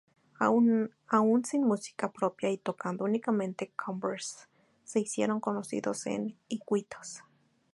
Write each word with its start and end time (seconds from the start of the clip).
Aún 0.39 1.45
sin 1.45 1.61
música 1.67 2.11
propia 2.11 2.49
y 2.49 2.57
tocando 2.57 3.05
únicamente 3.05 3.71
covers 3.75 4.49
se 4.83 4.99
hicieron 4.99 5.39
conocidos 5.39 6.07
en 6.07 6.35
Iquitos. 6.47 7.19